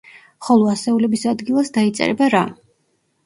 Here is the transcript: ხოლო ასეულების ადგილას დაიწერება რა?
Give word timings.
ხოლო 0.45 0.69
ასეულების 0.71 1.25
ადგილას 1.31 1.69
დაიწერება 1.77 2.31
რა? 2.37 2.41